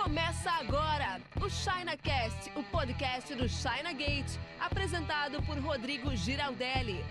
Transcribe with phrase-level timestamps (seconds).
[0.00, 7.04] Começa agora o ChinaCast, o podcast do China Gate, apresentado por Rodrigo Giraldelli.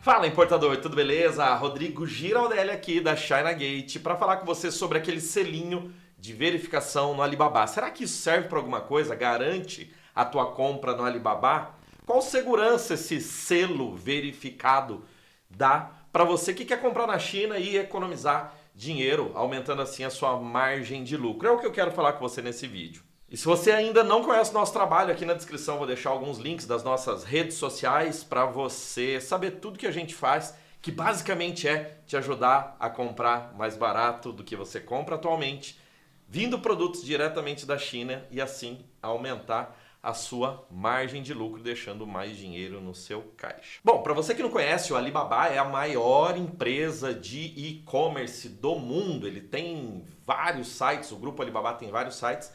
[0.00, 1.52] Fala importador, tudo beleza?
[1.56, 7.16] Rodrigo Giraldelli aqui da China Gate para falar com você sobre aquele selinho de verificação
[7.16, 7.66] no Alibaba.
[7.66, 9.16] Será que isso serve para alguma coisa?
[9.16, 11.74] Garante a tua compra no Alibaba?
[12.06, 15.04] Qual segurança esse selo verificado
[15.50, 20.38] dá para você que quer comprar na China e economizar dinheiro, aumentando assim a sua
[20.38, 21.48] margem de lucro?
[21.48, 23.02] É o que eu quero falar com você nesse vídeo.
[23.28, 26.38] E se você ainda não conhece o nosso trabalho, aqui na descrição vou deixar alguns
[26.38, 31.66] links das nossas redes sociais para você saber tudo que a gente faz, que basicamente
[31.66, 35.80] é te ajudar a comprar mais barato do que você compra atualmente,
[36.28, 39.76] vindo produtos diretamente da China e assim aumentar
[40.06, 43.80] a sua margem de lucro, deixando mais dinheiro no seu caixa.
[43.84, 48.76] Bom, para você que não conhece, o Alibaba é a maior empresa de e-commerce do
[48.76, 49.26] mundo.
[49.26, 52.52] Ele tem vários sites, o grupo Alibaba tem vários sites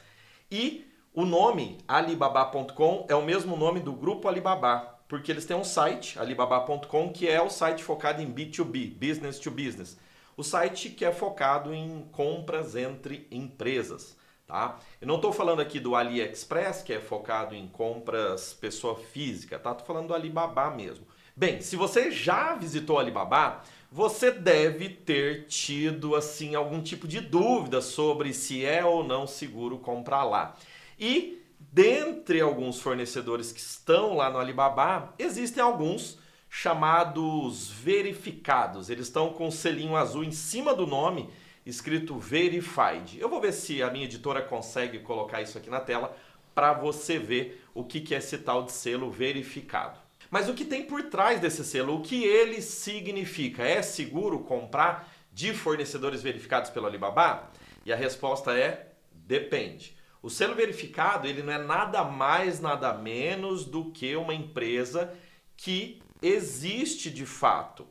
[0.50, 5.64] e o nome alibaba.com é o mesmo nome do grupo Alibaba, porque eles têm um
[5.66, 10.00] site, alibaba.com, que é o site focado em B2B, business to business.
[10.38, 14.16] O site que é focado em compras entre empresas.
[14.52, 14.78] Tá?
[15.00, 19.72] Eu não estou falando aqui do AliExpress, que é focado em compras pessoa física, tá?
[19.72, 21.08] Estou falando do Alibaba mesmo.
[21.34, 27.22] Bem, se você já visitou o Alibaba, você deve ter tido assim algum tipo de
[27.22, 30.58] dúvida sobre se é ou não seguro comprar lá.
[31.00, 38.90] E dentre alguns fornecedores que estão lá no Alibaba, existem alguns chamados verificados.
[38.90, 41.30] Eles estão com um selinho azul em cima do nome
[41.66, 43.20] escrito Verified.
[43.20, 46.16] Eu vou ver se a minha editora consegue colocar isso aqui na tela
[46.54, 50.00] para você ver o que é esse tal de selo verificado.
[50.30, 51.96] Mas o que tem por trás desse selo?
[51.96, 53.64] O que ele significa?
[53.64, 57.52] É seguro comprar de fornecedores verificados pelo Alibaba?
[57.86, 59.96] E a resposta é depende.
[60.22, 65.14] O selo verificado ele não é nada mais, nada menos do que uma empresa
[65.58, 67.88] que existe de fato,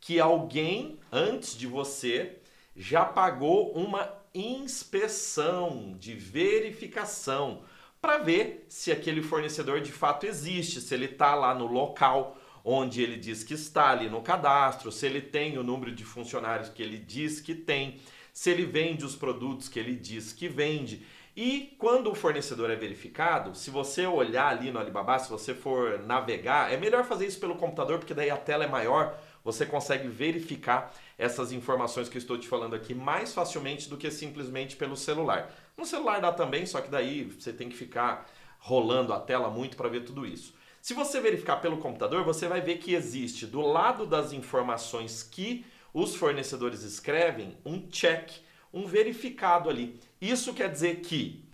[0.00, 2.38] que alguém antes de você
[2.74, 7.62] já pagou uma inspeção de verificação
[8.00, 13.02] para ver se aquele fornecedor de fato existe, se ele está lá no local onde
[13.02, 16.82] ele diz que está ali no cadastro, se ele tem o número de funcionários que
[16.82, 18.00] ele diz que tem,
[18.32, 21.04] se ele vende os produtos que ele diz que vende.
[21.34, 26.00] E quando o fornecedor é verificado, se você olhar ali no Alibaba, se você for
[26.00, 30.08] navegar, é melhor fazer isso pelo computador, porque daí a tela é maior, você consegue
[30.08, 34.96] verificar essas informações que eu estou te falando aqui mais facilmente do que simplesmente pelo
[34.96, 35.50] celular.
[35.76, 39.76] No celular dá também, só que daí você tem que ficar rolando a tela muito
[39.76, 40.54] para ver tudo isso.
[40.80, 45.64] Se você verificar pelo computador, você vai ver que existe do lado das informações que
[45.94, 48.30] os fornecedores escrevem um check,
[48.72, 50.00] um verificado ali.
[50.20, 51.44] Isso quer dizer que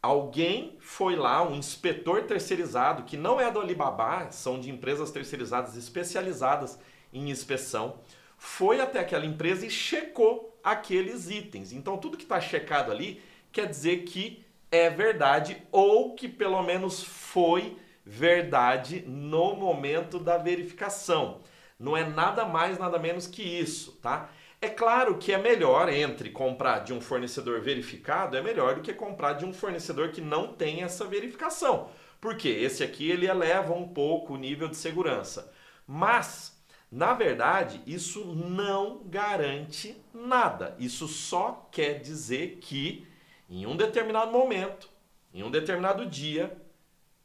[0.00, 5.76] alguém foi lá, um inspetor terceirizado, que não é do Alibaba, são de empresas terceirizadas
[5.76, 6.78] especializadas
[7.12, 8.00] em inspeção,
[8.36, 11.72] foi até aquela empresa e checou aqueles itens.
[11.72, 17.02] Então tudo que está checado ali quer dizer que é verdade ou que pelo menos
[17.02, 21.40] foi verdade no momento da verificação.
[21.78, 24.30] Não é nada mais, nada menos que isso, tá?
[24.60, 28.92] É claro que é melhor entre comprar de um fornecedor verificado, é melhor do que
[28.92, 31.88] comprar de um fornecedor que não tem essa verificação.
[32.20, 35.52] Porque esse aqui ele eleva um pouco o nível de segurança.
[35.86, 36.57] Mas
[36.90, 40.74] na verdade, isso não garante nada.
[40.78, 43.06] Isso só quer dizer que
[43.48, 44.88] em um determinado momento,
[45.32, 46.56] em um determinado dia,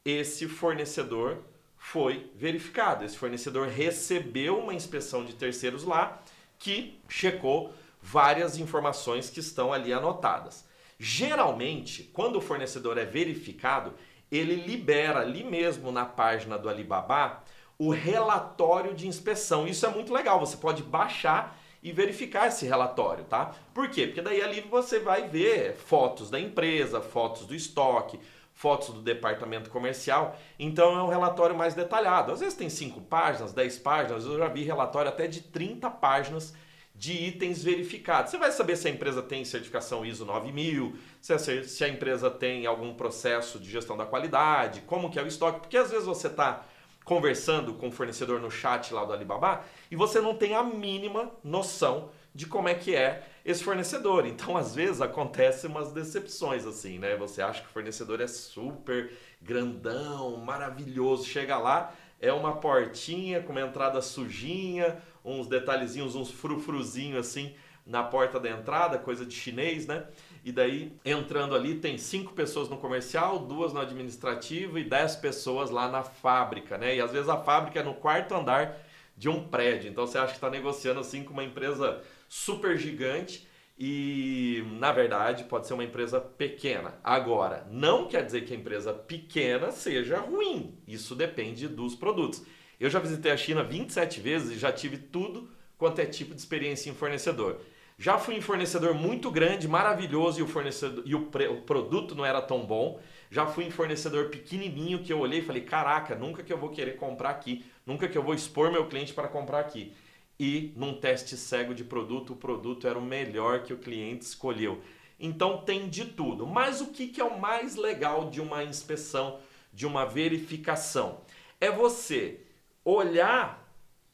[0.03, 1.38] esse fornecedor
[1.78, 3.06] foi verificado.
[3.06, 6.22] Esse fornecedor recebeu uma inspeção de terceiros lá
[6.59, 10.66] que checou várias informações que estão ali anotadas.
[11.00, 13.94] Geralmente, quando o fornecedor é verificado,
[14.29, 17.44] ele libera ali mesmo na página do Alibaba
[17.85, 19.67] o relatório de inspeção.
[19.67, 23.53] Isso é muito legal, você pode baixar e verificar esse relatório, tá?
[23.73, 24.07] Por quê?
[24.07, 28.17] Porque daí ali você vai ver fotos da empresa, fotos do estoque,
[28.53, 30.40] fotos do departamento comercial.
[30.58, 32.31] Então é um relatório mais detalhado.
[32.31, 36.53] Às vezes tem 5 páginas, 10 páginas, eu já vi relatório até de 30 páginas
[36.96, 38.31] de itens verificados.
[38.31, 42.93] Você vai saber se a empresa tem certificação ISO 9000, se a, empresa tem algum
[42.93, 46.63] processo de gestão da qualidade, como que é o estoque, porque às vezes você está
[47.03, 51.32] conversando com o fornecedor no chat lá do Alibaba e você não tem a mínima
[51.44, 54.26] noção de como é que é esse fornecedor.
[54.26, 57.16] Então, às vezes acontecem umas decepções assim, né?
[57.17, 59.11] Você acha que o fornecedor é super
[59.41, 67.28] grandão, maravilhoso, chega lá, é uma portinha com uma entrada sujinha, uns detalhezinhos, uns frufruzinhos
[67.28, 67.53] assim,
[67.85, 70.06] na porta da entrada, coisa de chinês, né?
[70.44, 75.70] E daí, entrando ali, tem cinco pessoas no comercial, duas no administrativo e dez pessoas
[75.70, 76.96] lá na fábrica, né?
[76.96, 78.78] E às vezes a fábrica é no quarto andar
[79.18, 79.90] de um prédio.
[79.90, 83.47] Então você acha que está negociando assim com uma empresa super gigante
[83.78, 86.96] e na verdade pode ser uma empresa pequena.
[87.03, 90.78] Agora, não quer dizer que a empresa pequena seja ruim.
[90.88, 92.44] Isso depende dos produtos.
[92.80, 96.40] Eu já visitei a China 27 vezes e já tive tudo quanto é tipo de
[96.40, 97.59] experiência em fornecedor.
[97.97, 102.16] Já fui em fornecedor muito grande, maravilhoso e o fornecedor e o, pre, o produto
[102.16, 102.99] não era tão bom.
[103.29, 106.69] Já fui em fornecedor pequenininho que eu olhei e falei: "Caraca, nunca que eu vou
[106.69, 109.93] querer comprar aqui, nunca que eu vou expor meu cliente para comprar aqui"
[110.40, 114.81] e num teste cego de produto, o produto era o melhor que o cliente escolheu.
[115.19, 116.46] Então tem de tudo.
[116.46, 119.39] Mas o que, que é o mais legal de uma inspeção,
[119.72, 121.22] de uma verificação?
[121.61, 122.41] É você
[122.84, 123.63] olhar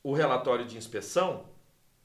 [0.03, 1.45] o relatório de inspeção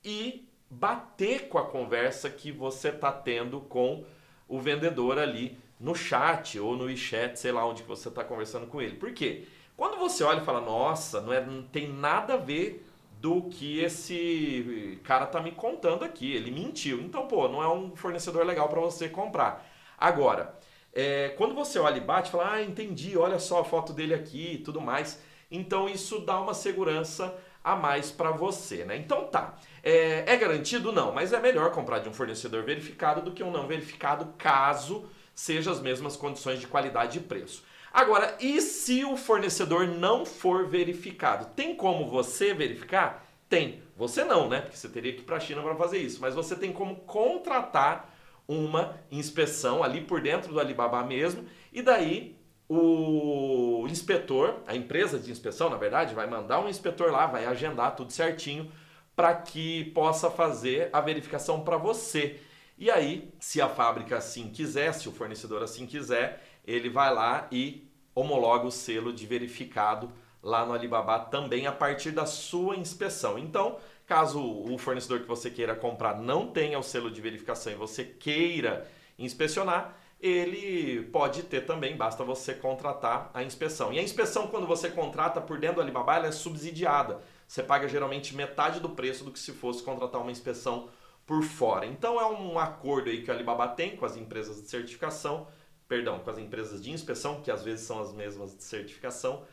[0.02, 4.04] e bater com a conversa que você está tendo com
[4.48, 8.66] o vendedor ali no chat ou no WeChat, sei lá onde que você está conversando
[8.66, 8.96] com ele.
[8.96, 9.46] Por quê?
[9.76, 12.86] Quando você olha e fala, nossa, não, é, não tem nada a ver
[13.20, 16.32] do que esse cara tá me contando aqui.
[16.32, 17.00] Ele mentiu.
[17.00, 19.66] Então, pô, não é um fornecedor legal para você comprar.
[19.98, 20.58] Agora,
[20.92, 24.54] é, quando você olha e bate, fala, ah, entendi, olha só a foto dele aqui
[24.54, 25.20] e tudo mais.
[25.50, 27.34] Então, isso dá uma segurança
[27.64, 28.96] a mais para você, né?
[28.96, 29.56] Então tá.
[29.82, 30.92] É, é, garantido?
[30.92, 35.08] Não, mas é melhor comprar de um fornecedor verificado do que um não verificado, caso
[35.34, 37.64] seja as mesmas condições de qualidade e preço.
[37.92, 41.46] Agora, e se o fornecedor não for verificado?
[41.56, 43.26] Tem como você verificar?
[43.48, 43.82] Tem.
[43.96, 44.60] Você não, né?
[44.60, 46.20] Porque você teria que ir para a China para fazer isso.
[46.20, 48.12] Mas você tem como contratar
[48.48, 51.46] uma inspeção ali por dentro do Alibaba mesmo.
[51.72, 52.36] E daí
[52.68, 57.94] o inspetor, a empresa de inspeção, na verdade, vai mandar um inspetor lá, vai agendar
[57.94, 58.70] tudo certinho
[59.14, 62.40] para que possa fazer a verificação para você.
[62.76, 67.46] E aí, se a fábrica assim quiser, se o fornecedor assim quiser, ele vai lá
[67.52, 70.10] e homologa o selo de verificado
[70.42, 73.38] lá no Alibaba também a partir da sua inspeção.
[73.38, 77.76] Então, caso o fornecedor que você queira comprar não tenha o selo de verificação e
[77.76, 78.86] você queira
[79.18, 83.92] inspecionar, ele pode ter também, basta você contratar a inspeção.
[83.92, 87.20] E a inspeção, quando você contrata por dentro do Alibaba, ela é subsidiada.
[87.46, 90.88] Você paga geralmente metade do preço do que se fosse contratar uma inspeção
[91.26, 91.86] por fora.
[91.86, 95.46] Então é um acordo aí que o Alibaba tem com as empresas de certificação
[95.88, 99.44] perdão, com as empresas de inspeção, que às vezes são as mesmas de certificação,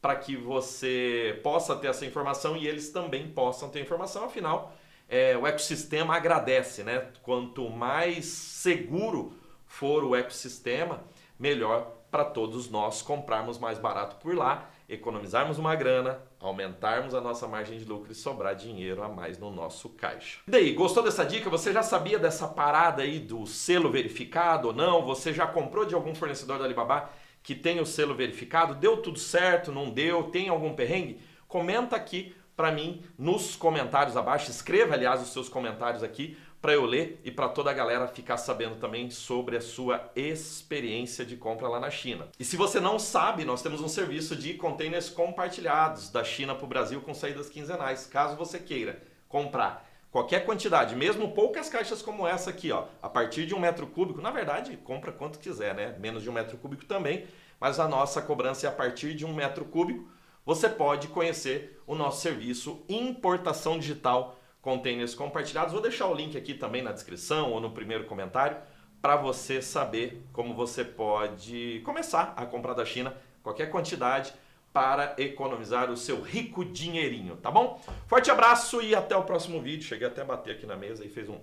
[0.00, 4.24] para que você possa ter essa informação e eles também possam ter informação.
[4.24, 4.72] Afinal,
[5.08, 7.10] é, o ecossistema agradece, né?
[7.22, 9.32] Quanto mais seguro
[9.68, 11.04] for o ecossistema,
[11.38, 17.46] melhor para todos nós comprarmos mais barato por lá economizarmos uma grana, aumentarmos a nossa
[17.46, 20.40] margem de lucro e sobrar dinheiro a mais no nosso caixa.
[20.48, 21.50] E daí, gostou dessa dica?
[21.50, 25.04] Você já sabia dessa parada aí do selo verificado ou não?
[25.04, 27.10] Você já comprou de algum fornecedor da Alibaba
[27.42, 28.74] que tem o selo verificado?
[28.74, 29.70] Deu tudo certo?
[29.70, 30.24] Não deu?
[30.24, 31.20] Tem algum perrengue?
[31.46, 34.50] Comenta aqui para mim nos comentários abaixo.
[34.50, 38.36] Escreva, aliás, os seus comentários aqui para eu ler e para toda a galera ficar
[38.36, 42.26] sabendo também sobre a sua experiência de compra lá na China.
[42.36, 46.64] E se você não sabe, nós temos um serviço de containers compartilhados da China para
[46.64, 48.08] o Brasil com saídas quinzenais.
[48.08, 53.46] Caso você queira comprar qualquer quantidade, mesmo poucas caixas como essa aqui, ó, a partir
[53.46, 55.94] de um metro cúbico, na verdade, compra quanto quiser, né?
[56.00, 57.24] Menos de um metro cúbico também,
[57.60, 60.17] mas a nossa cobrança é a partir de um metro cúbico.
[60.48, 65.74] Você pode conhecer o nosso serviço importação digital containers compartilhados.
[65.74, 68.56] Vou deixar o link aqui também na descrição ou no primeiro comentário
[69.02, 74.32] para você saber como você pode começar a comprar da China qualquer quantidade
[74.72, 77.78] para economizar o seu rico dinheirinho, tá bom?
[78.06, 79.86] Forte abraço e até o próximo vídeo.
[79.86, 81.38] Cheguei até a bater aqui na mesa e fez um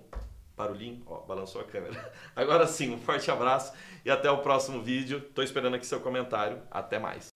[0.56, 2.12] barulhinho, ó, balançou a câmera.
[2.34, 3.72] Agora sim, um forte abraço
[4.04, 5.20] e até o próximo vídeo.
[5.32, 6.60] Tô esperando aqui seu comentário.
[6.72, 7.35] Até mais.